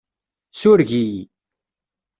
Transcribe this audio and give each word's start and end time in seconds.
Sureg-iyi. 0.59 1.21